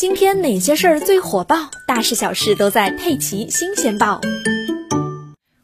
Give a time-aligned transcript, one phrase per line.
[0.00, 1.68] 今天哪些事儿最火爆？
[1.86, 4.18] 大事小事都在《佩奇新鲜报》。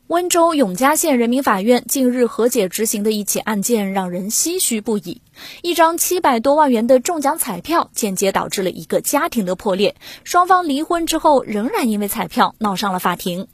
[0.08, 5.22] 温州永嘉县人民法院近日和解执行的一起案件让人唏嘘不已。
[5.62, 9.96] 一张七百多万元的中奖彩票，间接导致了一个家庭的破裂。
[10.22, 13.48] 双方离婚之后，仍然因为彩票闹上了法庭。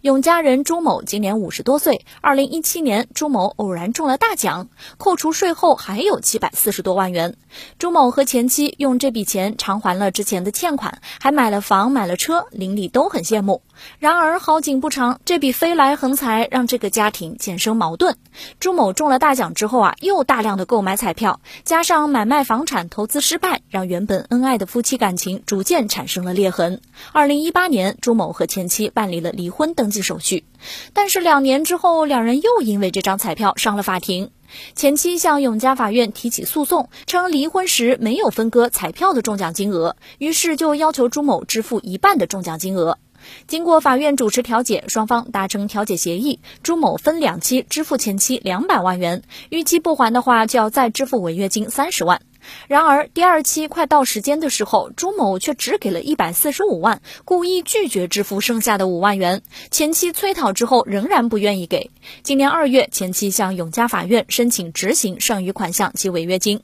[0.00, 2.04] 永嘉人朱某今年五十多岁。
[2.20, 7.36] 二零一七年，朱某偶然中了大奖，扣除税后还有七百四十多万元。
[7.78, 13.62] 朱某和前妻用这笔钱偿还了之前的欠款，还买了房、买了车，邻里都很羡慕。
[13.98, 18.16] 然而好景不长，这笔飞来横财让这个家庭渐生矛盾。
[18.60, 26.80] 朱某中了大奖之后啊，又大量的购买彩票，加上买卖房产投资失败，让原本恩爱的夫妻感情逐渐产生了裂痕。
[27.10, 29.56] 二零一八年，朱某和前妻办理了离婚。
[29.56, 30.44] 婚登记手续，
[30.92, 34.30] 但是两年之后，两人又因为这张彩票上了法庭。
[34.74, 42.98] 前妻向永嘉法院提起诉讼，称离婚时没有分割彩票的中奖金额，于是就要求朱某支付一半的中奖金额。
[43.46, 52.20] 经过法院主持调解，双方达成调解协议，朱某分两期支付前妻两百万元，逾期不还的话，就要再支付违约金三十万。
[52.68, 59.42] 然而，第二期快到时间的时候，朱某却只给了一百四十五万，故意拒绝支付剩下的五万元。
[59.72, 61.90] 前妻催讨之后，仍然不愿意给。
[62.22, 66.60] 今年二月，前妻向永嘉法院申请执行剩余款项及违约金。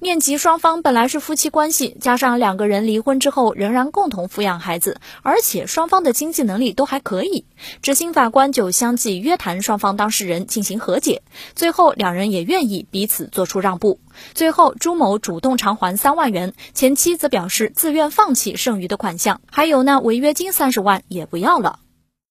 [0.00, 7.44] 念及双方本来是夫妻关系，加上两个人离婚之后仍然共同抚养孩子，而且双方的经济能力都还可以，
[7.82, 11.22] 执行法官就相继约谈双方当事人进行和解。
[11.54, 14.00] 最后两人也愿意彼此做出让步。
[14.34, 21.78] 最后朱某主动偿还三万元，前妻则表示自愿放弃剩余的款项，还有那违约金三十万也不要了。